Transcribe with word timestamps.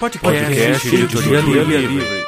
Podcast, 0.00 0.24
Podcast 0.24 0.96
Editoria 0.96 1.40
Livre. 1.42 1.76
Livre. 1.76 2.26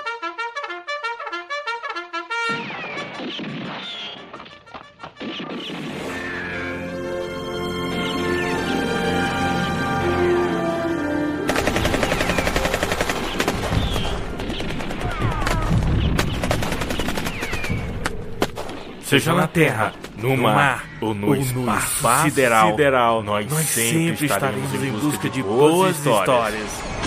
Seja 19.03 19.33
na 19.33 19.47
terra, 19.47 19.95
no 20.19 20.37
mar 20.37 20.85
ou 21.01 21.15
no, 21.15 21.29
ou 21.29 21.37
espaço, 21.37 22.07
no 22.07 22.23
sideral, 22.25 22.71
sideral, 22.71 23.23
nós, 23.23 23.51
nós 23.51 23.65
sempre 23.67 24.27
estaremos 24.27 24.75
em 24.75 24.93
busca 24.93 25.31
de 25.31 25.43
boas 25.43 25.97
histórias. 25.97 26.21
histórias. 26.21 27.02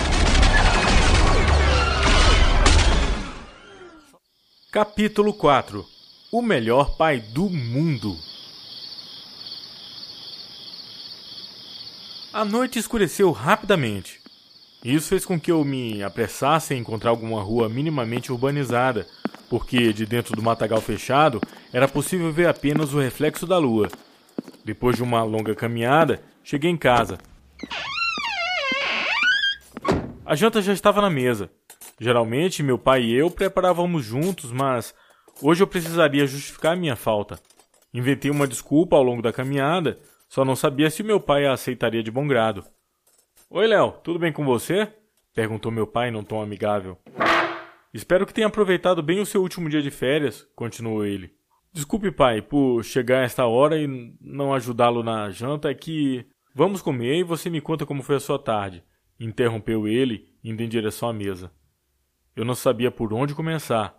Capítulo 4.76 5.32
4 5.32 5.86
O 6.30 6.42
melhor 6.42 6.98
pai 6.98 7.18
do 7.18 7.48
mundo. 7.48 8.14
A 12.30 12.44
noite 12.44 12.78
escureceu 12.78 13.32
rapidamente. 13.32 14.20
Isso 14.84 15.08
fez 15.08 15.24
com 15.24 15.40
que 15.40 15.50
eu 15.50 15.64
me 15.64 16.02
apressasse 16.02 16.74
em 16.74 16.80
encontrar 16.80 17.08
alguma 17.08 17.42
rua 17.42 17.70
minimamente 17.70 18.30
urbanizada, 18.30 19.06
porque 19.48 19.94
de 19.94 20.04
dentro 20.04 20.36
do 20.36 20.42
matagal 20.42 20.82
fechado 20.82 21.40
era 21.72 21.88
possível 21.88 22.30
ver 22.30 22.46
apenas 22.46 22.92
o 22.92 23.00
reflexo 23.00 23.46
da 23.46 23.56
lua. 23.56 23.88
Depois 24.62 24.94
de 24.94 25.02
uma 25.02 25.22
longa 25.22 25.54
caminhada, 25.54 26.22
cheguei 26.44 26.70
em 26.70 26.76
casa. 26.76 27.16
A 30.26 30.34
janta 30.34 30.60
já 30.60 30.74
estava 30.74 31.00
na 31.00 31.08
mesa. 31.08 31.50
Geralmente, 31.98 32.62
meu 32.62 32.78
pai 32.78 33.02
e 33.02 33.14
eu 33.14 33.30
preparávamos 33.30 34.04
juntos, 34.04 34.52
mas 34.52 34.94
hoje 35.42 35.62
eu 35.62 35.66
precisaria 35.66 36.26
justificar 36.26 36.76
minha 36.76 36.94
falta. 36.94 37.40
Inventei 37.92 38.30
uma 38.30 38.46
desculpa 38.46 38.96
ao 38.96 39.02
longo 39.02 39.22
da 39.22 39.32
caminhada, 39.32 39.98
só 40.28 40.44
não 40.44 40.54
sabia 40.54 40.90
se 40.90 41.02
meu 41.02 41.18
pai 41.18 41.46
a 41.46 41.52
aceitaria 41.52 42.02
de 42.02 42.10
bom 42.10 42.26
grado. 42.26 42.64
Oi, 43.48 43.66
Léo, 43.66 43.92
tudo 44.02 44.18
bem 44.18 44.32
com 44.32 44.44
você? 44.44 44.92
perguntou 45.34 45.72
meu 45.72 45.86
pai 45.86 46.10
num 46.10 46.24
tom 46.24 46.42
amigável. 46.42 46.98
Espero 47.94 48.26
que 48.26 48.34
tenha 48.34 48.46
aproveitado 48.46 49.02
bem 49.02 49.20
o 49.20 49.26
seu 49.26 49.40
último 49.40 49.68
dia 49.70 49.80
de 49.80 49.90
férias, 49.90 50.46
continuou 50.54 51.04
ele. 51.04 51.30
Desculpe, 51.72 52.10
pai, 52.10 52.42
por 52.42 52.82
chegar 52.82 53.20
a 53.20 53.24
esta 53.24 53.46
hora 53.46 53.78
e 53.78 53.86
não 54.20 54.52
ajudá-lo 54.52 55.02
na 55.02 55.30
janta, 55.30 55.70
é 55.70 55.74
que 55.74 56.26
vamos 56.54 56.82
comer 56.82 57.18
e 57.18 57.22
você 57.22 57.48
me 57.48 57.60
conta 57.60 57.86
como 57.86 58.02
foi 58.02 58.16
a 58.16 58.20
sua 58.20 58.38
tarde, 58.38 58.82
interrompeu 59.20 59.86
ele, 59.86 60.26
indo 60.42 60.62
em 60.62 60.68
direção 60.68 61.08
à 61.08 61.12
mesa. 61.12 61.50
Eu 62.36 62.44
não 62.44 62.54
sabia 62.54 62.90
por 62.90 63.14
onde 63.14 63.34
começar. 63.34 63.98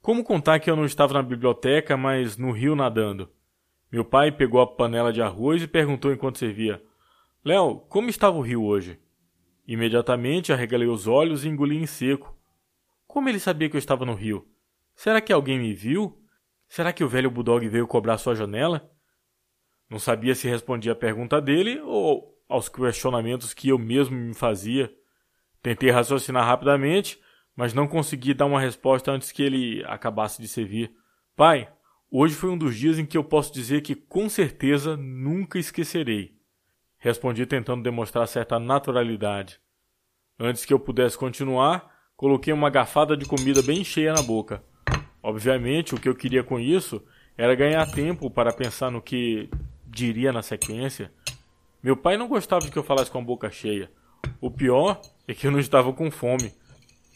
Como 0.00 0.24
contar 0.24 0.58
que 0.58 0.70
eu 0.70 0.74
não 0.74 0.86
estava 0.86 1.12
na 1.12 1.22
biblioteca, 1.22 1.94
mas 1.94 2.38
no 2.38 2.50
rio 2.50 2.74
nadando? 2.74 3.30
Meu 3.92 4.02
pai 4.02 4.32
pegou 4.32 4.62
a 4.62 4.66
panela 4.66 5.12
de 5.12 5.20
arroz 5.20 5.62
e 5.62 5.68
perguntou 5.68 6.10
enquanto 6.10 6.38
servia: 6.38 6.82
Léo, 7.44 7.80
como 7.90 8.08
estava 8.08 8.38
o 8.38 8.40
rio 8.40 8.64
hoje? 8.64 8.98
Imediatamente 9.68 10.54
arregalei 10.54 10.88
os 10.88 11.06
olhos 11.06 11.44
e 11.44 11.48
engoli 11.48 11.76
em 11.76 11.86
seco. 11.86 12.34
Como 13.06 13.28
ele 13.28 13.38
sabia 13.38 13.68
que 13.68 13.76
eu 13.76 13.78
estava 13.78 14.06
no 14.06 14.14
rio? 14.14 14.48
Será 14.94 15.20
que 15.20 15.34
alguém 15.34 15.58
me 15.58 15.74
viu? 15.74 16.18
Será 16.66 16.94
que 16.94 17.04
o 17.04 17.08
velho 17.08 17.30
Bulldog 17.30 17.68
veio 17.68 17.86
cobrar 17.86 18.16
sua 18.16 18.34
janela? 18.34 18.90
Não 19.90 19.98
sabia 19.98 20.34
se 20.34 20.48
respondia 20.48 20.92
à 20.92 20.96
pergunta 20.96 21.42
dele 21.42 21.78
ou 21.82 22.34
aos 22.48 22.70
questionamentos 22.70 23.52
que 23.52 23.68
eu 23.68 23.78
mesmo 23.78 24.16
me 24.16 24.32
fazia. 24.32 24.90
Tentei 25.62 25.90
raciocinar 25.90 26.44
rapidamente, 26.44 27.20
mas 27.54 27.72
não 27.72 27.86
consegui 27.86 28.34
dar 28.34 28.46
uma 28.46 28.60
resposta 28.60 29.12
antes 29.12 29.30
que 29.30 29.42
ele 29.42 29.84
acabasse 29.84 30.42
de 30.42 30.48
servir. 30.48 30.92
Pai, 31.36 31.68
hoje 32.10 32.34
foi 32.34 32.50
um 32.50 32.58
dos 32.58 32.76
dias 32.76 32.98
em 32.98 33.06
que 33.06 33.16
eu 33.16 33.22
posso 33.22 33.52
dizer 33.52 33.82
que 33.82 33.94
com 33.94 34.28
certeza 34.28 34.96
nunca 34.96 35.58
esquecerei. 35.58 36.34
Respondi 36.98 37.46
tentando 37.46 37.82
demonstrar 37.82 38.26
certa 38.26 38.58
naturalidade. 38.58 39.60
Antes 40.38 40.64
que 40.64 40.72
eu 40.72 40.80
pudesse 40.80 41.16
continuar, 41.16 41.90
coloquei 42.16 42.52
uma 42.52 42.70
garfada 42.70 43.16
de 43.16 43.24
comida 43.24 43.62
bem 43.62 43.84
cheia 43.84 44.12
na 44.12 44.22
boca. 44.22 44.64
Obviamente, 45.22 45.94
o 45.94 46.00
que 46.00 46.08
eu 46.08 46.14
queria 46.14 46.42
com 46.42 46.58
isso 46.58 47.04
era 47.36 47.54
ganhar 47.54 47.86
tempo 47.92 48.28
para 48.30 48.52
pensar 48.52 48.90
no 48.90 49.00
que 49.00 49.48
diria 49.86 50.32
na 50.32 50.42
sequência. 50.42 51.12
Meu 51.82 51.96
pai 51.96 52.16
não 52.16 52.28
gostava 52.28 52.64
de 52.64 52.70
que 52.70 52.78
eu 52.78 52.82
falasse 52.82 53.10
com 53.10 53.18
a 53.18 53.24
boca 53.24 53.50
cheia. 53.50 53.90
O 54.40 54.50
pior 54.50 55.00
é 55.26 55.34
que 55.34 55.46
eu 55.46 55.50
não 55.50 55.58
estava 55.58 55.92
com 55.92 56.10
fome. 56.10 56.52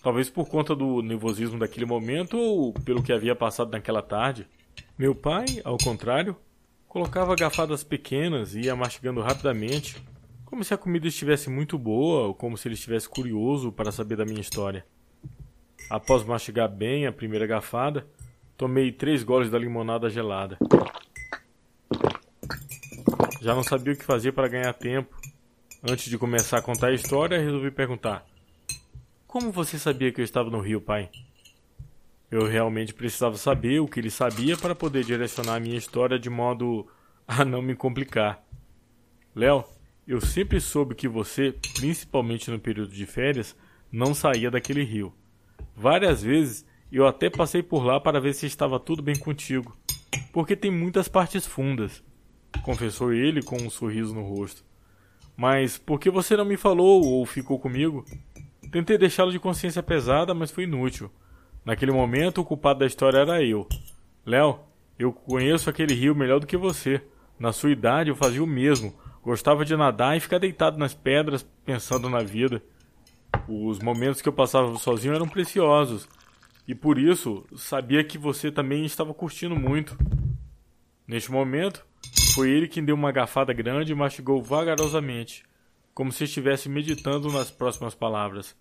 Talvez 0.02 0.30
por 0.30 0.48
conta 0.48 0.74
do 0.74 1.02
nervosismo 1.02 1.58
daquele 1.58 1.84
momento 1.84 2.38
ou 2.38 2.72
pelo 2.72 3.02
que 3.02 3.12
havia 3.12 3.34
passado 3.34 3.72
naquela 3.72 4.02
tarde. 4.02 4.46
Meu 4.96 5.14
pai, 5.14 5.44
ao 5.64 5.76
contrário, 5.78 6.36
colocava 6.86 7.34
gafadas 7.34 7.82
pequenas 7.82 8.54
e 8.54 8.60
ia 8.62 8.76
mastigando 8.76 9.20
rapidamente, 9.20 9.96
como 10.44 10.62
se 10.62 10.72
a 10.72 10.78
comida 10.78 11.08
estivesse 11.08 11.50
muito 11.50 11.76
boa 11.76 12.28
ou 12.28 12.34
como 12.34 12.56
se 12.56 12.68
ele 12.68 12.74
estivesse 12.74 13.08
curioso 13.08 13.72
para 13.72 13.90
saber 13.90 14.16
da 14.16 14.24
minha 14.24 14.40
história. 14.40 14.86
Após 15.90 16.24
mastigar 16.24 16.68
bem 16.68 17.06
a 17.06 17.12
primeira 17.12 17.46
gafada, 17.46 18.06
tomei 18.56 18.92
três 18.92 19.24
goles 19.24 19.50
da 19.50 19.58
limonada 19.58 20.08
gelada. 20.08 20.56
Já 23.42 23.54
não 23.54 23.62
sabia 23.62 23.92
o 23.92 23.96
que 23.96 24.04
fazer 24.04 24.32
para 24.32 24.48
ganhar 24.48 24.72
tempo 24.72 25.16
Antes 25.88 26.10
de 26.10 26.18
começar 26.18 26.58
a 26.58 26.62
contar 26.62 26.88
a 26.88 26.94
história, 26.94 27.38
resolvi 27.38 27.70
perguntar: 27.70 28.26
Como 29.24 29.52
você 29.52 29.78
sabia 29.78 30.10
que 30.10 30.20
eu 30.20 30.24
estava 30.24 30.50
no 30.50 30.58
Rio, 30.58 30.80
pai? 30.80 31.08
Eu 32.28 32.44
realmente 32.44 32.92
precisava 32.92 33.36
saber 33.36 33.78
o 33.78 33.86
que 33.86 34.00
ele 34.00 34.10
sabia 34.10 34.56
para 34.56 34.74
poder 34.74 35.04
direcionar 35.04 35.54
a 35.54 35.60
minha 35.60 35.76
história 35.76 36.18
de 36.18 36.28
modo 36.28 36.88
a 37.28 37.44
não 37.44 37.62
me 37.62 37.76
complicar. 37.76 38.44
Léo, 39.32 39.64
eu 40.08 40.20
sempre 40.20 40.60
soube 40.60 40.96
que 40.96 41.06
você, 41.06 41.54
principalmente 41.74 42.50
no 42.50 42.58
período 42.58 42.90
de 42.90 43.06
férias, 43.06 43.54
não 43.92 44.12
saía 44.12 44.50
daquele 44.50 44.82
rio. 44.82 45.14
Várias 45.76 46.20
vezes 46.20 46.66
eu 46.90 47.06
até 47.06 47.30
passei 47.30 47.62
por 47.62 47.84
lá 47.84 48.00
para 48.00 48.20
ver 48.20 48.34
se 48.34 48.44
estava 48.44 48.80
tudo 48.80 49.02
bem 49.02 49.16
contigo, 49.16 49.76
porque 50.32 50.56
tem 50.56 50.70
muitas 50.70 51.06
partes 51.06 51.46
fundas, 51.46 52.02
confessou 52.64 53.12
ele 53.12 53.40
com 53.40 53.56
um 53.56 53.70
sorriso 53.70 54.12
no 54.12 54.24
rosto. 54.24 54.66
Mas 55.36 55.76
por 55.76 56.00
que 56.00 56.10
você 56.10 56.36
não 56.36 56.44
me 56.44 56.56
falou 56.56 57.04
ou 57.04 57.26
ficou 57.26 57.58
comigo? 57.58 58.04
Tentei 58.72 58.96
deixá-lo 58.96 59.30
de 59.30 59.38
consciência 59.38 59.82
pesada, 59.82 60.32
mas 60.32 60.50
foi 60.50 60.64
inútil. 60.64 61.10
Naquele 61.64 61.92
momento, 61.92 62.40
o 62.40 62.44
culpado 62.44 62.80
da 62.80 62.86
história 62.86 63.18
era 63.18 63.42
eu. 63.42 63.68
Léo, 64.24 64.60
eu 64.98 65.12
conheço 65.12 65.68
aquele 65.68 65.94
rio 65.94 66.14
melhor 66.14 66.40
do 66.40 66.46
que 66.46 66.56
você. 66.56 67.02
Na 67.38 67.52
sua 67.52 67.70
idade, 67.70 68.08
eu 68.08 68.16
fazia 68.16 68.42
o 68.42 68.46
mesmo. 68.46 68.94
Gostava 69.22 69.64
de 69.64 69.76
nadar 69.76 70.16
e 70.16 70.20
ficar 70.20 70.38
deitado 70.38 70.78
nas 70.78 70.94
pedras, 70.94 71.42
pensando 71.64 72.08
na 72.08 72.20
vida. 72.20 72.62
Os 73.48 73.78
momentos 73.80 74.22
que 74.22 74.28
eu 74.28 74.32
passava 74.32 74.76
sozinho 74.78 75.14
eram 75.14 75.28
preciosos. 75.28 76.08
E 76.66 76.74
por 76.74 76.98
isso, 76.98 77.44
sabia 77.56 78.02
que 78.02 78.16
você 78.16 78.50
também 78.50 78.84
estava 78.84 79.12
curtindo 79.12 79.54
muito. 79.54 79.96
Neste 81.06 81.30
momento, 81.30 81.84
foi 82.34 82.50
ele 82.50 82.68
quem 82.68 82.84
deu 82.84 82.94
uma 82.94 83.12
garfada 83.12 83.52
grande 83.52 83.92
e 83.92 83.94
mastigou 83.94 84.42
vagarosamente, 84.42 85.44
como 85.94 86.12
se 86.12 86.24
estivesse 86.24 86.68
meditando 86.68 87.30
nas 87.30 87.50
próximas 87.50 87.94
palavras. 87.94 88.56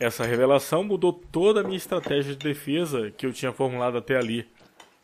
Essa 0.00 0.24
revelação 0.24 0.82
mudou 0.82 1.12
toda 1.12 1.60
a 1.60 1.62
minha 1.62 1.76
estratégia 1.76 2.34
de 2.34 2.44
defesa 2.44 3.10
que 3.10 3.26
eu 3.26 3.32
tinha 3.32 3.52
formulado 3.52 3.98
até 3.98 4.16
ali. 4.16 4.48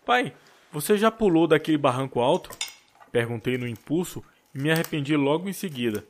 Pai, 0.05 0.33
você 0.73 0.97
já 0.97 1.11
pulou 1.11 1.47
daquele 1.47 1.79
barranco 1.79 2.21
alto? 2.21 2.51
Perguntei 3.11 3.59
no 3.59 3.69
impulso 3.69 4.25
e 4.55 4.59
me 4.59 4.71
arrependi 4.71 5.15
logo 5.17 5.49
em 5.49 5.53
seguida. 5.53 6.05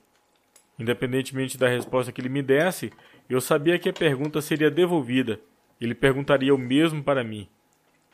Independentemente 0.79 1.59
da 1.59 1.69
resposta 1.69 2.13
que 2.13 2.21
ele 2.21 2.29
me 2.29 2.43
desse, 2.43 2.93
eu 3.29 3.41
sabia 3.41 3.79
que 3.79 3.89
a 3.89 3.93
pergunta 3.93 4.41
seria 4.41 4.71
devolvida. 4.71 5.41
Ele 5.81 5.95
perguntaria 5.95 6.55
o 6.55 6.59
mesmo 6.59 7.03
para 7.03 7.25
mim. 7.25 7.49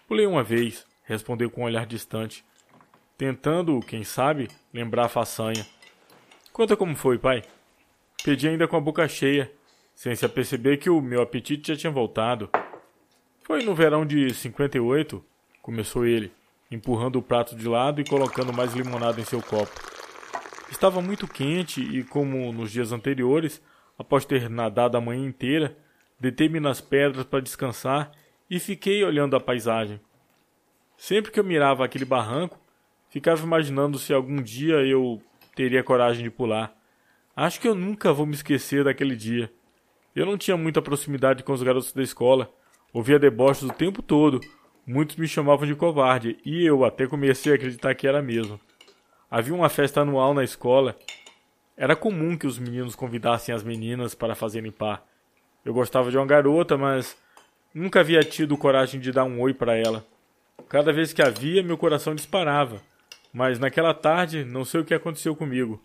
Pulei 0.07 0.27
uma 0.27 0.43
vez, 0.43 0.87
respondeu 1.09 1.51
com 1.51 1.63
um 1.63 1.65
olhar 1.65 1.87
distante 1.87 2.45
tentando, 3.19 3.81
quem 3.81 4.05
sabe, 4.05 4.49
lembrar 4.73 5.07
a 5.07 5.09
façanha. 5.09 5.67
Conta 6.53 6.77
como 6.77 6.95
foi, 6.95 7.19
pai. 7.19 7.43
Pedi 8.25 8.49
ainda 8.49 8.69
com 8.69 8.77
a 8.77 8.81
boca 8.81 9.09
cheia, 9.09 9.51
sem 9.93 10.15
se 10.15 10.25
aperceber 10.25 10.79
que 10.79 10.89
o 10.89 11.01
meu 11.01 11.21
apetite 11.21 11.73
já 11.73 11.77
tinha 11.77 11.93
voltado. 11.93 12.49
Foi 13.43 13.65
no 13.65 13.75
verão 13.75 14.07
de 14.07 14.33
58, 14.33 15.25
começou 15.61 16.07
ele, 16.07 16.33
empurrando 16.71 17.17
o 17.17 17.23
prato 17.23 17.57
de 17.57 17.67
lado 17.67 18.01
e 18.01 18.05
colocando 18.05 18.53
mais 18.53 18.73
limonada 18.73 19.21
em 19.21 19.25
seu 19.25 19.43
copo. 19.43 19.73
Estava 20.71 21.03
muito 21.03 21.27
quente 21.27 21.81
e, 21.81 22.05
como 22.05 22.53
nos 22.53 22.71
dias 22.71 22.93
anteriores, 22.93 23.61
após 23.99 24.25
ter 24.25 24.49
nadado 24.49 24.97
a 24.97 25.01
manhã 25.01 25.27
inteira, 25.27 25.77
detei-me 26.21 26.61
nas 26.61 26.81
pedras 26.81 27.25
para 27.25 27.41
descansar 27.41 28.13
e 28.49 28.61
fiquei 28.61 29.03
olhando 29.03 29.35
a 29.35 29.41
paisagem. 29.41 30.01
Sempre 30.99 31.33
que 31.33 31.41
eu 31.41 31.45
mirava 31.45 31.83
aquele 31.83 32.05
barranco, 32.05 32.61
Ficava 33.11 33.43
imaginando 33.43 33.99
se 33.99 34.13
algum 34.13 34.43
dia 34.43 34.77
eu 34.87 35.21
teria 35.57 35.83
coragem 35.83 36.23
de 36.23 36.31
pular. 36.31 36.77
Acho 37.35 37.59
que 37.59 37.67
eu 37.67 37.75
nunca 37.75 38.13
vou 38.13 38.27
me 38.27 38.35
esquecer 38.35 38.85
daquele 38.85 39.17
dia. 39.17 39.51
Eu 40.15 40.27
não 40.27 40.37
tinha 40.37 40.57
muita 40.57 40.83
proximidade 40.83 41.43
com 41.43 41.53
os 41.53 41.63
garotos 41.63 41.93
da 41.93 42.03
escola. 42.03 42.51
Ouvia 42.93 43.19
deboches 43.19 43.63
o 43.63 43.73
tempo 43.73 44.03
todo. 44.03 44.41
Muitos 44.87 45.17
me 45.17 45.27
chamavam 45.27 45.67
de 45.67 45.75
covarde 45.75 46.39
e 46.45 46.67
eu 46.67 46.85
até 46.85 47.07
comecei 47.07 47.53
a 47.53 47.55
acreditar 47.55 47.95
que 47.95 48.07
era 48.07 48.21
mesmo. 48.21 48.61
Havia 49.31 49.55
uma 49.55 49.71
festa 49.71 50.03
anual 50.03 50.35
na 50.35 50.45
escola. 50.45 50.95
Era 51.77 51.97
comum 51.97 52.37
que 52.37 52.47
os 52.47 52.59
meninos 52.59 52.95
convidassem 52.95 53.55
as 53.55 53.63
meninas 53.63 54.15
para 54.15 54.35
fazerem 54.35 54.71
par. 54.71 55.07
Eu 55.65 55.73
gostava 55.73 56.11
de 56.11 56.19
uma 56.19 56.27
garota, 56.27 56.77
mas 56.77 57.17
nunca 57.73 58.01
havia 58.01 58.21
tido 58.21 58.57
coragem 58.57 59.01
de 59.01 59.13
dar 59.13 59.25
um 59.25 59.41
oi 59.41 59.55
para 59.55 59.77
ela. 59.77 60.05
Cada 60.67 60.93
vez 60.93 61.13
que 61.13 61.23
a 61.23 61.29
via, 61.29 61.63
meu 61.63 61.77
coração 61.77 62.15
disparava. 62.15 62.81
Mas 63.33 63.59
naquela 63.59 63.93
tarde, 63.93 64.45
não 64.45 64.65
sei 64.65 64.81
o 64.81 64.85
que 64.85 64.95
aconteceu 64.95 65.37
comigo. 65.37 65.83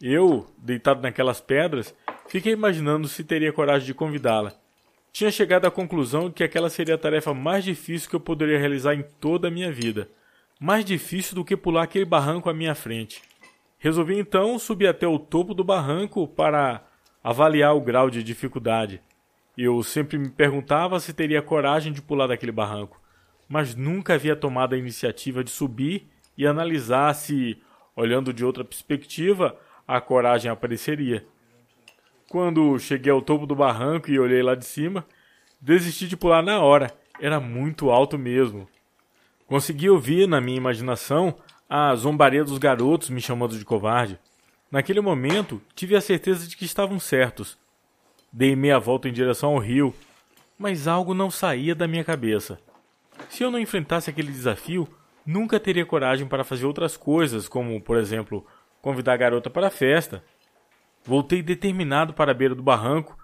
Eu, 0.00 0.46
deitado 0.58 1.02
naquelas 1.02 1.40
pedras, 1.40 1.94
fiquei 2.28 2.52
imaginando 2.52 3.08
se 3.08 3.24
teria 3.24 3.52
coragem 3.52 3.86
de 3.86 3.94
convidá-la. 3.94 4.54
Tinha 5.12 5.30
chegado 5.30 5.66
à 5.66 5.70
conclusão 5.70 6.30
que 6.30 6.44
aquela 6.44 6.70
seria 6.70 6.94
a 6.94 6.98
tarefa 6.98 7.34
mais 7.34 7.64
difícil 7.64 8.08
que 8.08 8.16
eu 8.16 8.20
poderia 8.20 8.58
realizar 8.58 8.94
em 8.94 9.02
toda 9.02 9.48
a 9.48 9.50
minha 9.50 9.72
vida. 9.72 10.08
Mais 10.58 10.84
difícil 10.84 11.34
do 11.34 11.44
que 11.44 11.56
pular 11.56 11.82
aquele 11.82 12.04
barranco 12.04 12.48
à 12.48 12.54
minha 12.54 12.74
frente. 12.74 13.22
Resolvi 13.78 14.18
então 14.18 14.58
subir 14.58 14.86
até 14.86 15.06
o 15.06 15.18
topo 15.18 15.54
do 15.54 15.64
barranco 15.64 16.28
para 16.28 16.84
avaliar 17.24 17.74
o 17.74 17.80
grau 17.80 18.10
de 18.10 18.22
dificuldade. 18.22 19.00
Eu 19.56 19.82
sempre 19.82 20.18
me 20.18 20.28
perguntava 20.28 21.00
se 21.00 21.12
teria 21.12 21.42
coragem 21.42 21.92
de 21.92 22.00
pular 22.00 22.26
daquele 22.26 22.52
barranco, 22.52 22.99
mas 23.50 23.74
nunca 23.74 24.14
havia 24.14 24.36
tomado 24.36 24.76
a 24.76 24.78
iniciativa 24.78 25.42
de 25.42 25.50
subir 25.50 26.06
e 26.38 26.46
analisar 26.46 27.12
se, 27.14 27.60
olhando 27.96 28.32
de 28.32 28.44
outra 28.44 28.62
perspectiva, 28.62 29.58
a 29.88 30.00
coragem 30.00 30.48
apareceria. 30.48 31.26
Quando 32.28 32.78
cheguei 32.78 33.10
ao 33.10 33.20
topo 33.20 33.46
do 33.46 33.56
barranco 33.56 34.08
e 34.08 34.20
olhei 34.20 34.40
lá 34.40 34.54
de 34.54 34.64
cima, 34.64 35.04
desisti 35.60 36.06
de 36.06 36.16
pular 36.16 36.44
na 36.44 36.60
hora. 36.60 36.94
Era 37.20 37.40
muito 37.40 37.90
alto 37.90 38.16
mesmo. 38.16 38.68
Consegui 39.48 39.90
ouvir 39.90 40.28
na 40.28 40.40
minha 40.40 40.56
imaginação 40.56 41.34
a 41.68 41.92
zombaria 41.96 42.44
dos 42.44 42.56
garotos 42.56 43.10
me 43.10 43.20
chamando 43.20 43.58
de 43.58 43.64
covarde. 43.64 44.16
Naquele 44.70 45.00
momento, 45.00 45.60
tive 45.74 45.96
a 45.96 46.00
certeza 46.00 46.46
de 46.46 46.56
que 46.56 46.64
estavam 46.64 47.00
certos. 47.00 47.58
Dei 48.32 48.54
meia 48.54 48.78
volta 48.78 49.08
em 49.08 49.12
direção 49.12 49.50
ao 49.50 49.58
rio, 49.58 49.92
mas 50.56 50.86
algo 50.86 51.14
não 51.14 51.32
saía 51.32 51.74
da 51.74 51.88
minha 51.88 52.04
cabeça. 52.04 52.60
Se 53.30 53.44
eu 53.44 53.50
não 53.50 53.60
enfrentasse 53.60 54.10
aquele 54.10 54.32
desafio, 54.32 54.88
nunca 55.24 55.60
teria 55.60 55.86
coragem 55.86 56.26
para 56.26 56.42
fazer 56.42 56.66
outras 56.66 56.96
coisas, 56.96 57.48
como, 57.48 57.80
por 57.80 57.96
exemplo, 57.96 58.44
convidar 58.82 59.12
a 59.12 59.16
garota 59.16 59.48
para 59.48 59.68
a 59.68 59.70
festa. 59.70 60.24
Voltei 61.04 61.40
determinado 61.40 62.12
para 62.12 62.32
a 62.32 62.34
beira 62.34 62.56
do 62.56 62.62
barranco. 62.62 63.16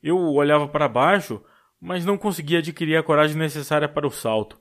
Eu 0.00 0.16
olhava 0.16 0.68
para 0.68 0.88
baixo, 0.88 1.42
mas 1.80 2.04
não 2.04 2.16
conseguia 2.16 2.60
adquirir 2.60 2.96
a 2.96 3.02
coragem 3.02 3.36
necessária 3.36 3.88
para 3.88 4.06
o 4.06 4.12
salto. 4.12 4.60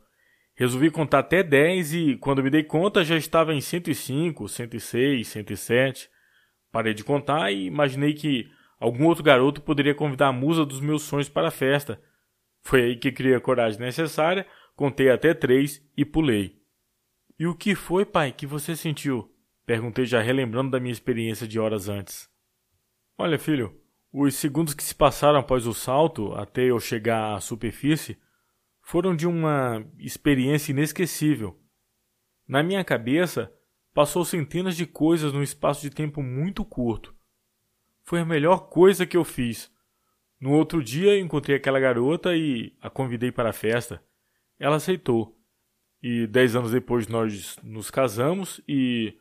Resolvi 0.56 0.90
contar 0.90 1.20
até 1.20 1.44
10 1.44 1.94
e, 1.94 2.18
quando 2.18 2.44
me 2.44 2.50
dei 2.50 2.64
conta, 2.64 3.04
já 3.04 3.16
estava 3.16 3.54
em 3.54 3.62
105, 3.62 4.50
106, 4.50 5.28
107. 5.28 6.10
Parei 6.72 6.96
de 6.96 7.04
contar 7.04 7.52
e 7.52 7.66
imaginei 7.66 8.16
que 8.16 8.50
algum 8.80 9.06
outro 9.06 9.24
garoto 9.24 9.62
poderia 9.62 9.94
convidar 9.94 10.30
a 10.30 10.34
musa 10.34 10.66
dos 10.66 10.82
meus 10.82 11.04
sonhos 11.04 11.30
para 11.30 11.50
a 11.50 11.52
festa. 11.52 12.02
Foi 12.64 12.82
aí 12.84 12.96
que 12.96 13.12
criei 13.12 13.36
a 13.36 13.40
coragem 13.40 13.80
necessária, 13.80 14.46
contei 14.82 15.12
até 15.12 15.32
três 15.32 15.80
e 15.96 16.04
pulei. 16.04 16.60
E 17.38 17.46
o 17.46 17.54
que 17.54 17.76
foi, 17.76 18.04
pai, 18.04 18.32
que 18.32 18.48
você 18.48 18.76
sentiu? 18.76 19.32
Perguntei 19.64 20.08
já 20.08 20.20
relembrando 20.20 20.72
da 20.72 20.80
minha 20.80 20.92
experiência 20.92 21.48
de 21.48 21.60
horas 21.60 21.88
antes. 21.88 22.28
Olha, 23.16 23.38
filho, 23.38 23.80
os 24.12 24.34
segundos 24.34 24.74
que 24.74 24.84
se 24.84 24.96
passaram 24.96 25.38
após 25.38 25.68
o 25.68 25.74
salto, 25.76 26.34
até 26.34 26.64
eu 26.64 26.80
chegar 26.80 27.36
à 27.36 27.40
superfície, 27.40 28.18
foram 28.82 29.16
de 29.16 29.28
uma 29.28 29.86
experiência 30.00 30.72
inesquecível. 30.72 31.62
Na 32.48 32.64
minha 32.64 32.84
cabeça, 32.84 33.54
passou 33.94 34.26
centenas 34.26 34.76
de 34.76 34.88
coisas 34.88 35.32
num 35.32 35.44
espaço 35.44 35.84
de 35.84 35.92
tempo 35.92 36.24
muito 36.24 36.66
curto. 36.66 37.14
Foi 38.02 38.20
a 38.20 38.26
melhor 38.26 38.68
coisa 38.68 39.06
que 39.06 39.16
eu 39.16 39.24
fiz. 39.24 39.72
No 40.40 40.54
outro 40.54 40.84
dia, 40.84 41.20
encontrei 41.20 41.56
aquela 41.56 41.80
garota 41.80 42.36
e 42.36 42.76
a 42.82 42.90
convidei 42.90 43.32
para 43.32 43.52
a 43.52 43.54
festa. 43.54 44.04
Ela 44.62 44.78
aceitou. 44.78 45.38
E 46.02 46.26
dez 46.28 46.56
anos 46.56 46.72
depois 46.72 47.08
nós 47.08 47.58
nos 47.62 47.92
casamos 47.92 48.62
e 48.68 49.14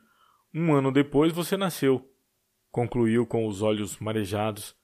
um 0.54 0.72
ano 0.72 0.92
depois 0.92 1.32
você 1.32 1.56
nasceu 1.56 2.10
concluiu 2.70 3.26
com 3.26 3.46
os 3.46 3.62
olhos 3.62 3.98
marejados. 3.98 4.74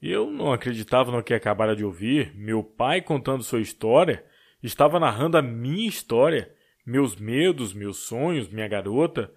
Eu 0.00 0.30
não 0.30 0.52
acreditava 0.52 1.10
no 1.10 1.22
que 1.22 1.32
acabara 1.32 1.74
de 1.74 1.84
ouvir. 1.84 2.34
Meu 2.34 2.62
pai 2.62 3.00
contando 3.00 3.42
sua 3.42 3.60
história 3.60 4.24
estava 4.62 5.00
narrando 5.00 5.36
a 5.36 5.42
minha 5.42 5.88
história, 5.88 6.54
meus 6.84 7.16
medos, 7.16 7.72
meus 7.72 7.98
sonhos, 7.98 8.48
minha 8.48 8.68
garota, 8.68 9.32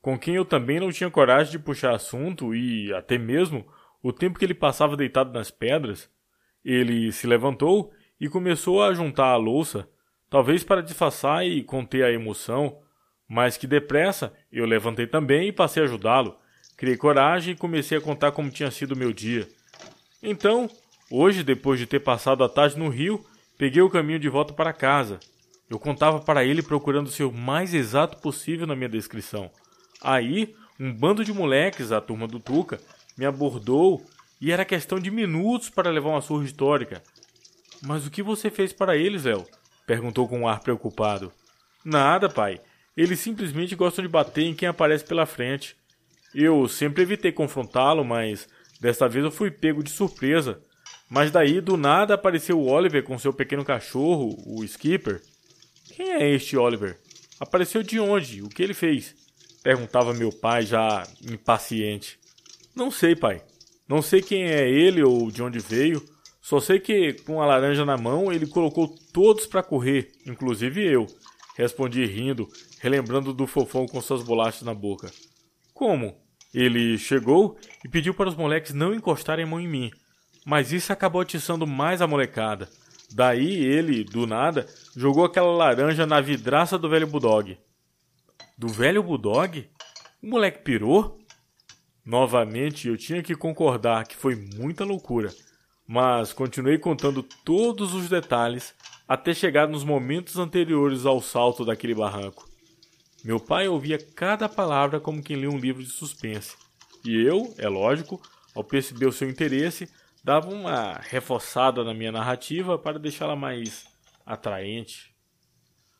com 0.00 0.18
quem 0.18 0.34
eu 0.34 0.44
também 0.44 0.78
não 0.78 0.92
tinha 0.92 1.10
coragem 1.10 1.52
de 1.52 1.58
puxar 1.58 1.94
assunto 1.94 2.54
e 2.54 2.92
até 2.92 3.16
mesmo 3.16 3.66
o 4.02 4.12
tempo 4.12 4.38
que 4.38 4.44
ele 4.44 4.54
passava 4.54 4.96
deitado 4.96 5.32
nas 5.32 5.50
pedras. 5.50 6.10
Ele 6.62 7.10
se 7.12 7.26
levantou 7.26 7.90
e 8.20 8.28
começou 8.28 8.82
a 8.82 8.94
juntar 8.94 9.28
a 9.28 9.36
louça, 9.36 9.88
talvez 10.30 10.62
para 10.64 10.82
disfarçar 10.82 11.46
e 11.46 11.62
conter 11.62 12.04
a 12.04 12.12
emoção, 12.12 12.78
mas 13.28 13.56
que 13.56 13.66
depressa 13.66 14.32
eu 14.52 14.64
levantei 14.66 15.06
também 15.06 15.48
e 15.48 15.52
passei 15.52 15.82
a 15.82 15.86
ajudá-lo. 15.86 16.36
Criei 16.76 16.96
coragem 16.96 17.54
e 17.54 17.56
comecei 17.56 17.98
a 17.98 18.00
contar 18.00 18.32
como 18.32 18.50
tinha 18.50 18.70
sido 18.70 18.92
o 18.92 18.96
meu 18.96 19.12
dia. 19.12 19.48
Então, 20.22 20.68
hoje, 21.10 21.42
depois 21.42 21.78
de 21.78 21.86
ter 21.86 22.00
passado 22.00 22.42
a 22.42 22.48
tarde 22.48 22.78
no 22.78 22.88
rio, 22.88 23.24
peguei 23.56 23.82
o 23.82 23.90
caminho 23.90 24.18
de 24.18 24.28
volta 24.28 24.52
para 24.52 24.72
casa. 24.72 25.20
Eu 25.68 25.78
contava 25.78 26.20
para 26.20 26.44
ele 26.44 26.62
procurando 26.62 27.10
ser 27.10 27.24
o 27.24 27.32
mais 27.32 27.72
exato 27.74 28.18
possível 28.18 28.66
na 28.66 28.76
minha 28.76 28.88
descrição. 28.88 29.50
Aí, 30.02 30.54
um 30.78 30.92
bando 30.92 31.24
de 31.24 31.32
moleques, 31.32 31.92
a 31.92 32.00
turma 32.00 32.26
do 32.26 32.40
Tuca, 32.40 32.80
me 33.16 33.24
abordou 33.24 34.04
e 34.40 34.50
era 34.52 34.64
questão 34.64 34.98
de 34.98 35.10
minutos 35.10 35.70
para 35.70 35.90
levar 35.90 36.10
uma 36.10 36.20
surra 36.20 36.44
histórica. 36.44 37.02
Mas 37.84 38.06
o 38.06 38.10
que 38.10 38.22
você 38.22 38.50
fez 38.50 38.72
para 38.72 38.96
eles, 38.96 39.26
El? 39.26 39.46
perguntou 39.86 40.26
com 40.26 40.40
um 40.40 40.48
ar 40.48 40.60
preocupado. 40.60 41.32
Nada, 41.84 42.28
pai. 42.28 42.60
Eles 42.96 43.20
simplesmente 43.20 43.74
gostam 43.74 44.02
de 44.02 44.08
bater 44.08 44.44
em 44.44 44.54
quem 44.54 44.68
aparece 44.68 45.04
pela 45.04 45.26
frente. 45.26 45.76
Eu 46.34 46.66
sempre 46.66 47.02
evitei 47.02 47.30
confrontá-lo, 47.30 48.04
mas 48.04 48.48
desta 48.80 49.08
vez 49.08 49.24
eu 49.24 49.30
fui 49.30 49.50
pego 49.50 49.82
de 49.82 49.90
surpresa. 49.90 50.60
Mas 51.10 51.30
daí, 51.30 51.60
do 51.60 51.76
nada, 51.76 52.14
apareceu 52.14 52.58
o 52.58 52.68
Oliver 52.68 53.02
com 53.04 53.18
seu 53.18 53.32
pequeno 53.32 53.64
cachorro, 53.64 54.34
o 54.46 54.64
Skipper. 54.64 55.20
Quem 55.94 56.12
é 56.12 56.30
este 56.30 56.56
Oliver? 56.56 56.98
Apareceu 57.38 57.82
de 57.82 58.00
onde? 58.00 58.42
O 58.42 58.48
que 58.48 58.62
ele 58.62 58.74
fez? 58.74 59.14
Perguntava 59.62 60.14
meu 60.14 60.32
pai, 60.32 60.64
já 60.64 61.06
impaciente. 61.22 62.18
Não 62.74 62.90
sei, 62.90 63.14
pai. 63.14 63.42
Não 63.88 64.00
sei 64.00 64.22
quem 64.22 64.44
é 64.44 64.68
ele 64.68 65.02
ou 65.02 65.30
de 65.30 65.42
onde 65.42 65.58
veio. 65.58 66.02
Só 66.44 66.60
sei 66.60 66.78
que, 66.78 67.14
com 67.24 67.40
a 67.40 67.46
laranja 67.46 67.86
na 67.86 67.96
mão, 67.96 68.30
ele 68.30 68.46
colocou 68.46 68.86
todos 69.14 69.46
para 69.46 69.62
correr, 69.62 70.12
inclusive 70.26 70.84
eu. 70.84 71.06
Respondi 71.56 72.04
rindo, 72.04 72.46
relembrando 72.80 73.32
do 73.32 73.46
fofão 73.46 73.86
com 73.86 73.98
suas 74.02 74.22
bolachas 74.22 74.60
na 74.60 74.74
boca. 74.74 75.10
Como? 75.72 76.14
Ele 76.52 76.98
chegou 76.98 77.56
e 77.82 77.88
pediu 77.88 78.12
para 78.12 78.28
os 78.28 78.36
moleques 78.36 78.74
não 78.74 78.92
encostarem 78.94 79.46
a 79.46 79.48
mão 79.48 79.58
em 79.58 79.66
mim, 79.66 79.90
mas 80.44 80.70
isso 80.70 80.92
acabou 80.92 81.22
atiçando 81.22 81.66
mais 81.66 82.02
a 82.02 82.06
molecada. 82.06 82.68
Daí 83.10 83.64
ele, 83.64 84.04
do 84.04 84.26
nada, 84.26 84.68
jogou 84.94 85.24
aquela 85.24 85.50
laranja 85.50 86.04
na 86.04 86.20
vidraça 86.20 86.76
do 86.76 86.90
velho 86.90 87.06
Bulldog. 87.06 87.56
Do 88.58 88.68
velho 88.68 89.02
Bulldog? 89.02 89.66
O 90.22 90.26
moleque 90.26 90.62
pirou? 90.62 91.18
Novamente 92.04 92.86
eu 92.86 92.98
tinha 92.98 93.22
que 93.22 93.34
concordar 93.34 94.06
que 94.06 94.14
foi 94.14 94.36
muita 94.36 94.84
loucura, 94.84 95.32
mas 95.86 96.32
continuei 96.32 96.78
contando 96.78 97.22
todos 97.44 97.94
os 97.94 98.08
detalhes 98.08 98.74
até 99.06 99.34
chegar 99.34 99.68
nos 99.68 99.84
momentos 99.84 100.38
anteriores 100.38 101.04
ao 101.04 101.20
salto 101.20 101.64
daquele 101.64 101.94
barranco. 101.94 102.48
Meu 103.22 103.38
pai 103.38 103.68
ouvia 103.68 103.98
cada 103.98 104.48
palavra 104.48 104.98
como 105.00 105.22
quem 105.22 105.36
lê 105.36 105.46
um 105.46 105.58
livro 105.58 105.82
de 105.82 105.90
suspense. 105.90 106.56
E 107.04 107.14
eu, 107.22 107.54
é 107.58 107.68
lógico, 107.68 108.20
ao 108.54 108.64
perceber 108.64 109.06
o 109.06 109.12
seu 109.12 109.28
interesse, 109.28 109.88
dava 110.22 110.48
uma 110.48 110.94
reforçada 110.94 111.84
na 111.84 111.92
minha 111.92 112.12
narrativa 112.12 112.78
para 112.78 112.98
deixá-la 112.98 113.36
mais 113.36 113.84
atraente. 114.24 115.14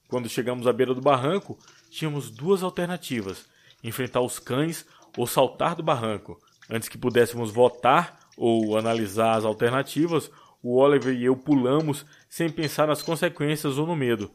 Quando 0.09 0.29
chegamos 0.29 0.67
à 0.67 0.73
beira 0.73 0.95
do 0.95 1.01
barranco, 1.01 1.59
tínhamos 1.91 2.31
duas 2.31 2.63
alternativas: 2.63 3.47
enfrentar 3.83 4.21
os 4.21 4.39
cães 4.39 4.87
ou 5.17 5.27
saltar 5.27 5.75
do 5.75 5.83
barranco. 5.83 6.41
Antes 6.71 6.89
que 6.89 6.97
pudéssemos 6.97 7.51
votar 7.51 8.24
ou 8.37 8.77
analisar 8.77 9.37
as 9.37 9.45
alternativas, 9.45 10.31
o 10.63 10.77
Oliver 10.79 11.15
e 11.15 11.25
eu 11.25 11.37
pulamos 11.37 12.07
sem 12.29 12.49
pensar 12.51 12.87
nas 12.87 13.03
consequências 13.03 13.79
ou 13.79 13.87
no 13.87 13.95
medo. 13.97 14.31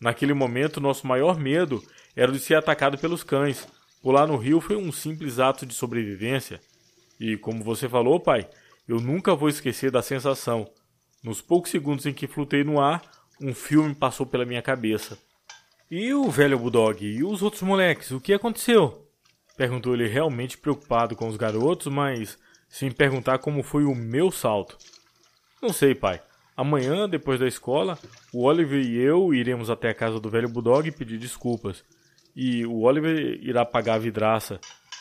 Naquele 0.00 0.34
momento, 0.34 0.80
nosso 0.80 1.06
maior 1.06 1.38
medo 1.38 1.82
era 2.14 2.32
de 2.32 2.38
ser 2.38 2.54
atacado 2.54 2.98
pelos 2.98 3.22
cães, 3.22 3.66
Pular 4.06 4.28
no 4.28 4.36
rio 4.36 4.60
foi 4.60 4.76
um 4.76 4.92
simples 4.92 5.40
ato 5.40 5.66
de 5.66 5.74
sobrevivência. 5.74 6.60
E 7.18 7.36
como 7.36 7.64
você 7.64 7.88
falou, 7.88 8.20
pai, 8.20 8.48
eu 8.86 9.00
nunca 9.00 9.34
vou 9.34 9.48
esquecer 9.48 9.90
da 9.90 10.00
sensação. 10.00 10.70
Nos 11.24 11.40
poucos 11.40 11.72
segundos 11.72 12.06
em 12.06 12.12
que 12.12 12.28
flutei 12.28 12.62
no 12.62 12.80
ar, 12.80 13.02
um 13.40 13.52
filme 13.52 13.92
passou 13.96 14.24
pela 14.24 14.44
minha 14.44 14.62
cabeça. 14.62 15.18
E 15.90 16.14
o 16.14 16.30
velho 16.30 16.56
Bulldog? 16.56 17.04
E 17.04 17.24
os 17.24 17.42
outros 17.42 17.62
moleques? 17.62 18.12
O 18.12 18.20
que 18.20 18.32
aconteceu? 18.32 19.08
Perguntou 19.56 19.92
ele 19.92 20.06
realmente 20.06 20.56
preocupado 20.56 21.16
com 21.16 21.26
os 21.26 21.36
garotos, 21.36 21.88
mas 21.92 22.38
sem 22.68 22.90
perguntar 22.90 23.38
como 23.38 23.62
foi 23.62 23.84
o 23.84 23.94
meu 23.94 24.30
salto. 24.30 24.76
Não 25.62 25.72
sei, 25.72 25.94
pai. 25.94 26.20
Amanhã, 26.56 27.08
depois 27.08 27.38
da 27.38 27.46
escola, 27.46 27.98
o 28.32 28.44
Oliver 28.44 28.80
e 28.80 28.96
eu 28.96 29.34
iremos 29.34 29.68
até 29.68 29.90
a 29.90 29.94
casa 29.94 30.18
do 30.18 30.30
velho 30.30 30.48
Bulldog 30.48 30.90
pedir 30.90 31.18
desculpas. 31.18 31.84
E 32.34 32.64
o 32.66 32.80
Oliver 32.82 33.38
irá 33.42 33.64
pagar 33.64 33.94
a 33.94 33.98
vidraça. 33.98 34.58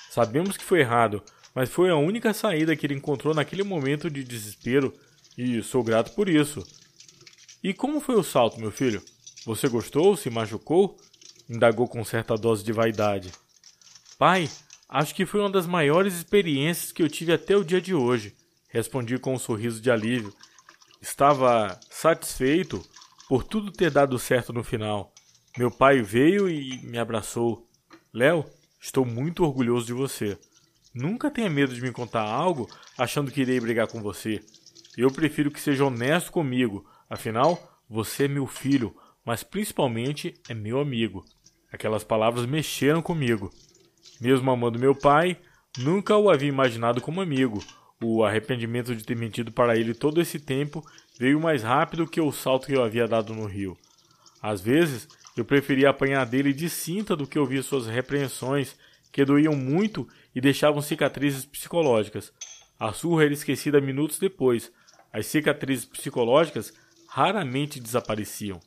Sabemos 0.10 0.58
que 0.58 0.64
foi 0.64 0.82
errado, 0.82 1.24
mas 1.54 1.70
foi 1.70 1.90
a 1.90 1.96
única 1.96 2.34
saída 2.34 2.76
que 2.76 2.86
ele 2.86 2.94
encontrou 2.94 3.34
naquele 3.34 3.64
momento 3.64 4.10
de 4.10 4.24
desespero 4.24 4.94
e 5.38 5.62
sou 5.62 5.84
grato 5.84 6.12
por 6.14 6.30
isso. 6.30 6.62
E 7.64 7.74
como 7.74 8.00
foi 8.00 8.16
o 8.16 8.24
salto, 8.24 8.60
meu 8.60 8.72
filho? 8.72 9.02
Você 9.46 9.68
gostou? 9.68 10.16
Se 10.18 10.30
machucou? 10.30 10.98
Indagou 11.50 11.88
com 11.88 12.04
certa 12.04 12.36
dose 12.36 12.64
de 12.64 12.72
vaidade. 12.72 13.32
Pai, 14.18 14.50
acho 14.88 15.14
que 15.14 15.26
foi 15.26 15.40
uma 15.40 15.50
das 15.50 15.68
maiores 15.68 16.16
experiências 16.16 16.92
que 16.92 17.04
eu 17.04 17.10
tive 17.10 17.34
até 17.34 17.56
o 17.56 17.64
dia 17.64 17.82
de 17.82 17.94
hoje. 17.94 18.36
Respondi 18.70 19.18
com 19.18 19.34
um 19.34 19.40
sorriso 19.40 19.82
de 19.82 19.90
alívio. 19.90 20.34
Estava 21.02 21.80
satisfeito 21.90 22.84
por 23.28 23.44
tudo 23.44 23.72
ter 23.72 23.92
dado 23.92 24.20
certo 24.20 24.52
no 24.52 24.64
final. 24.64 25.14
Meu 25.58 25.72
pai 25.72 26.02
veio 26.02 26.50
e 26.50 26.80
me 26.84 26.98
abraçou. 26.98 27.68
Léo, 28.14 28.46
estou 28.82 29.06
muito 29.06 29.44
orgulhoso 29.44 29.86
de 29.86 29.94
você. 29.94 30.38
Nunca 30.94 31.32
tenha 31.32 31.50
medo 31.50 31.74
de 31.74 31.82
me 31.82 31.92
contar 31.92 32.24
algo 32.24 32.70
achando 32.98 33.32
que 33.32 33.42
irei 33.42 33.60
brigar 33.60 33.88
com 33.88 34.02
você. 34.02 34.42
Eu 34.98 35.12
prefiro 35.12 35.52
que 35.52 35.60
seja 35.60 35.86
honesto 35.86 36.32
comigo, 36.32 36.86
afinal, 37.10 37.82
você 37.90 38.26
é 38.26 38.28
meu 38.28 38.48
filho, 38.48 38.96
mas 39.26 39.44
principalmente 39.44 40.34
é 40.48 40.54
meu 40.54 40.80
amigo. 40.80 41.26
Aquelas 41.72 42.04
palavras 42.04 42.46
mexeram 42.46 43.02
comigo. 43.02 43.52
Mesmo 44.20 44.52
amando 44.52 44.80
meu 44.80 44.96
pai, 44.96 45.38
nunca 45.78 46.16
o 46.16 46.30
havia 46.30 46.50
imaginado 46.50 47.02
como 47.02 47.22
amigo. 47.22 47.64
O 48.02 48.24
arrependimento 48.24 48.96
de 48.96 49.04
ter 49.04 49.16
mentido 49.16 49.52
para 49.52 49.78
ele 49.78 49.94
todo 49.94 50.22
esse 50.22 50.40
tempo 50.40 50.84
veio 51.20 51.40
mais 51.40 51.64
rápido 51.64 52.08
que 52.08 52.22
o 52.22 52.32
salto 52.32 52.68
que 52.68 52.74
eu 52.74 52.84
havia 52.84 53.08
dado 53.08 53.34
no 53.34 53.46
rio. 53.46 53.78
Às 54.42 54.62
vezes, 54.62 55.08
eu 55.36 55.44
preferia 55.44 55.90
apanhar 55.90 56.26
dele 56.26 56.54
de 56.54 56.70
cinta 56.70 57.16
do 57.16 57.28
que 57.28 57.40
ouvir 57.40 57.64
suas 57.64 57.88
repreensões 57.88 58.76
que 59.12 59.26
doíam 59.26 59.56
muito 59.56 60.08
e 60.34 60.42
deixavam 60.42 60.82
cicatrizes 60.82 61.46
psicológicas. 61.46 62.34
A 62.80 62.92
surra 62.92 63.24
era 63.24 63.34
esquecida 63.34 63.80
minutos 63.80 64.20
depois. 64.20 64.72
As 65.12 65.26
cicatrizes 65.26 65.86
psicológicas 65.86 66.74
raramente 67.10 67.80
desapareciam. 67.80 68.60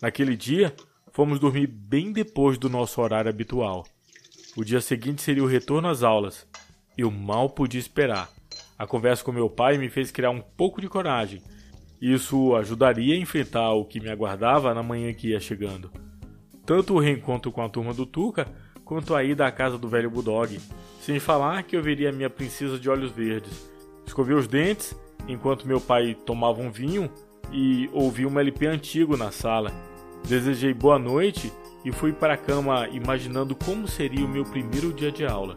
Naquele 0.00 0.34
dia, 0.34 0.74
fomos 1.12 1.38
dormir 1.38 1.66
bem 1.66 2.10
depois 2.10 2.56
do 2.56 2.70
nosso 2.70 3.00
horário 3.00 3.28
habitual. 3.28 3.86
O 4.54 4.62
dia 4.62 4.82
seguinte 4.82 5.22
seria 5.22 5.42
o 5.42 5.46
retorno 5.46 5.88
às 5.88 6.02
aulas. 6.02 6.46
Eu 6.96 7.10
mal 7.10 7.48
podia 7.48 7.80
esperar. 7.80 8.28
A 8.78 8.86
conversa 8.86 9.24
com 9.24 9.32
meu 9.32 9.48
pai 9.48 9.78
me 9.78 9.88
fez 9.88 10.10
criar 10.10 10.28
um 10.30 10.42
pouco 10.42 10.78
de 10.78 10.88
coragem. 10.88 11.42
Isso 12.00 12.54
ajudaria 12.54 13.14
a 13.14 13.18
enfrentar 13.18 13.72
o 13.72 13.86
que 13.86 13.98
me 13.98 14.10
aguardava 14.10 14.74
na 14.74 14.82
manhã 14.82 15.14
que 15.14 15.28
ia 15.28 15.40
chegando. 15.40 15.90
Tanto 16.66 16.94
o 16.94 16.98
reencontro 16.98 17.50
com 17.50 17.62
a 17.62 17.68
turma 17.68 17.94
do 17.94 18.04
Tuca 18.04 18.46
quanto 18.84 19.14
a 19.14 19.24
ida 19.24 19.46
à 19.46 19.50
casa 19.50 19.78
do 19.78 19.88
velho 19.88 20.10
Bulldog, 20.10 20.60
sem 21.00 21.18
falar 21.18 21.62
que 21.62 21.74
eu 21.74 21.82
veria 21.82 22.12
minha 22.12 22.28
princesa 22.28 22.78
de 22.78 22.90
olhos 22.90 23.10
verdes. 23.10 23.66
Escovei 24.06 24.36
os 24.36 24.46
dentes 24.46 24.94
enquanto 25.26 25.66
meu 25.66 25.80
pai 25.80 26.14
tomava 26.26 26.60
um 26.60 26.70
vinho 26.70 27.10
e 27.50 27.88
ouvi 27.90 28.26
um 28.26 28.38
LP 28.38 28.66
antigo 28.66 29.16
na 29.16 29.30
sala. 29.30 29.72
Desejei 30.28 30.74
boa 30.74 30.98
noite 30.98 31.50
e 31.84 31.92
fui 31.92 32.12
para 32.12 32.34
a 32.34 32.38
cama 32.38 32.88
imaginando 32.88 33.54
como 33.54 33.88
seria 33.88 34.24
o 34.24 34.28
meu 34.28 34.44
primeiro 34.44 34.92
dia 34.92 35.10
de 35.10 35.24
aula. 35.24 35.56